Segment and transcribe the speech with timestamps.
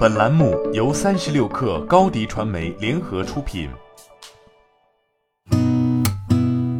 [0.00, 3.68] 本栏目由三十六氪高低传媒联合出品。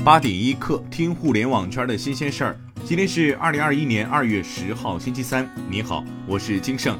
[0.03, 2.59] 八点一刻，听互联网圈的新鲜事儿。
[2.83, 5.47] 今天是二零二一年二月十号，星期三。
[5.69, 6.99] 你好，我是金盛。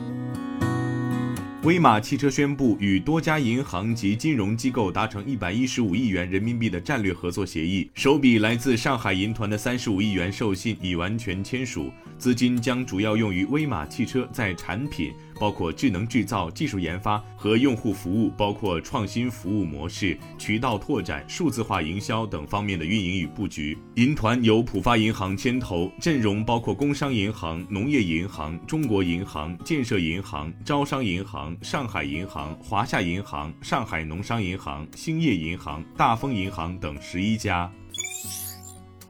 [1.63, 15.15] 威马汽车宣布与多家银行及金融机构达成一百一十五亿元人民币的战略合作协议，首笔来自上海银团的三十五亿元授信已完全签署，资金将主要用于威马汽车在产品。
[15.41, 23.77] 包括智能制造、技术研发和用户服务，包括创新服务模式、渠道拓展、数字化营销等方面的运营与布局。
[23.95, 37.73] 银团由浦发银行牵头，阵容包括工商银行、农业银行、中国银行、建设银行、招商银行、上海银行、华夏银行、上海农商银行、兴业银行、大丰银行等十一家。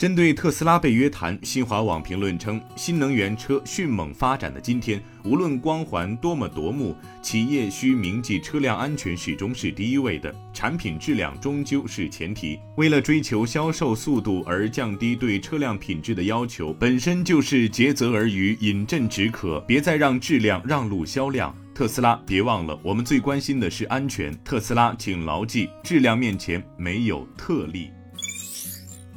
[0.00, 12.58] 针对特斯拉被约谈，新华网评论称，新能源车迅猛发展的今天，无论光环多么夺目，企业需铭记车辆安全始终是第一位的，产品质量终究是前提。
[12.78, 19.62] 为了追求销售速度而降低对车辆品质的要求，本身就是竭泽而渔、饮鸩止渴。
[19.68, 21.54] 别再让质量让路销量。
[21.74, 24.34] 特斯拉，别忘了，我们最关心的是安全。
[24.42, 27.90] 特斯拉，请牢记，质量面前没有特例。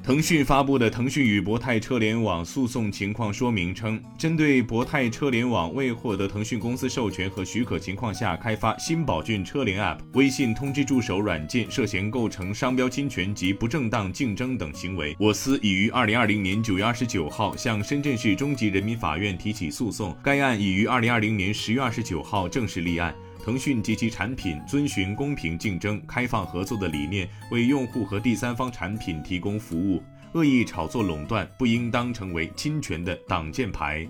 [0.04, 23.16] 腾讯发布的腾讯与博泰车联网诉讼情况说明称，针对博泰车联网未获得腾讯公司授权和许可情况下开发新宝骏车联 App、微信通知助手软件涉嫌构成商标侵权及不正当竞争等行为，我司已于二零二零年九月二十九号向深圳市中级人民法院提起诉讼，该案已于二零二零年十月二十九号正式立案。
[23.44, 30.02] 腾讯及其产品遵循公平竞争、开放合作的理念，为用户和第三方产品提供服务。
[30.32, 34.08] 恶意炒作垄断不应当成为侵权的挡箭牌。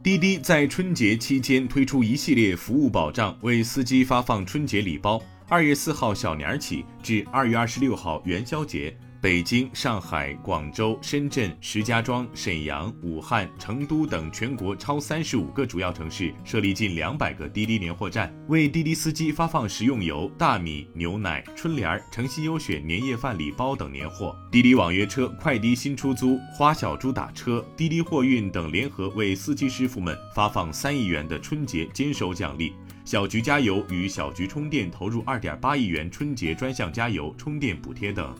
[0.00, 5.20] 滴滴在春节期间推出一系列服务保障，为司机发放春节礼包。
[5.48, 8.96] 二月四号小年儿起至二月二十六号元宵节。
[9.20, 24.36] 北京、上海、广州、深圳、石家庄、沈阳、武汉、成都等全国超三十五个主要城市设立近两百个滴滴年货站，为滴滴司机发放食用油、大米、牛奶、春联、诚心优选年夜饭礼包等年货。
[24.52, 32.72] 滴滴网约车、快滴新出租、花小猪打车、滴滴货运等联合为司机师傅们发放三亿元的春节坚守奖励。
[33.04, 38.36] 小菊加油与小菊充电投入二点八亿元春节专项加油充电补贴等。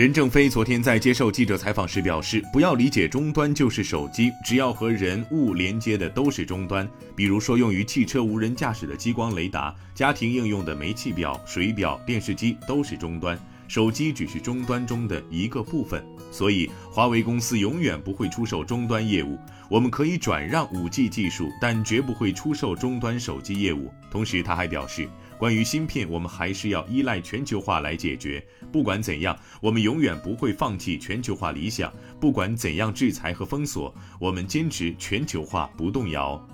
[0.00, 6.88] 任正非昨天在接受记者采访时表示，不要理解终端就是手机，只要和人物连接的都是终端。
[7.14, 13.38] 比如说，用于汽车无人驾驶的激光雷达，家庭应用的煤气表、水表、电视机都是终端，
[13.70, 16.04] 手机只是终端中的一个部分。
[16.32, 19.38] 所以，华为公司永远不会出售终端业务。
[19.68, 23.88] 我们可以转让 5G 技术，但绝不会出售终端手机业务。
[24.10, 25.08] 同时，他还表示。
[25.38, 28.44] 关于芯片，我们还是要依赖全球化来解决。
[28.72, 31.90] 不管怎样，我们永远不会放弃全球化理想。
[32.20, 36.44] 不管怎样制裁和封锁，我们坚持全球化不动摇。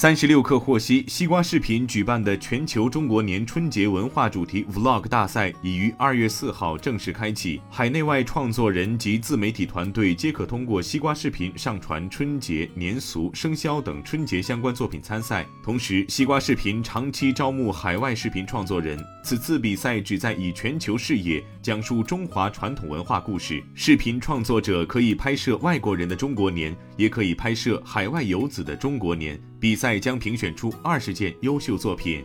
[0.00, 15.44] 三十六氪获悉，西瓜视频举办的全球中国年春节文化主题 Vlog 大赛已于二月四号正式开启，海内外创作人及自媒体团队皆可通过西瓜视频上传春节、年俗、生肖等春节相关作品参赛。
[15.64, 18.96] 同时，西瓜视频长期招募海外视频创作人。
[19.24, 23.60] 此次比赛旨在以全球视野讲述中华传统文化故事。
[23.74, 29.36] 视频创作者可以拍摄外国人的中国年，也可以拍摄海外游子的中国年。
[29.60, 32.24] 比赛将评选出二十件优秀作品。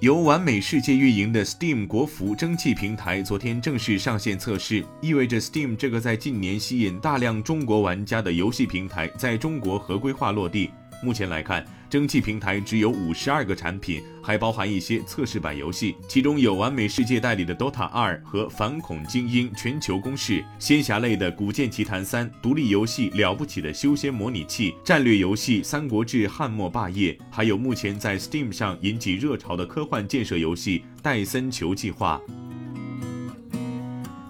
[0.00, 10.70] 由完美世界运营的 Steam 国服蒸汽平台昨天正式上线测试，意味着 Steam 这个在近年吸引大量中国玩家的游戏平台在中国合规化落地。
[11.02, 11.64] 目前来看。
[11.90, 32.20] 蒸汽平台只有五十二个产品，还包含一些测试版游戏，其中有完美世界代理的《DOTA 二》和《反恐精英：全球攻势》，仙侠类的《古剑奇谭三》，独立游戏《了不起的修仙模拟器》，战略游戏《三国志：汉末霸业》，还有目前在 Steam 上引起热潮的科幻建设游戏《戴森球计划》。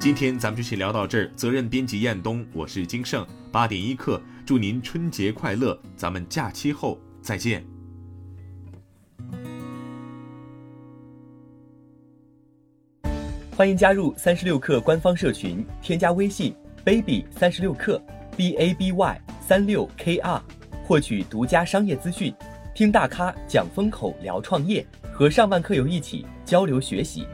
[0.00, 6.98] 今天咱们就先聊到这儿，责任编辑彦东，我是金盛，八点一刻，祝您春节快乐，咱们假期后。
[7.20, 7.62] 再见。
[13.54, 18.00] 欢迎加入三十六氪官方社群，添加微信 baby 三十六氪
[18.38, 20.42] b a b y 三六 k r，
[20.82, 22.34] 获取独家商业资讯，
[22.74, 24.82] 听大咖讲风口，聊创业，
[25.12, 27.26] 和上万课友一起交流学习。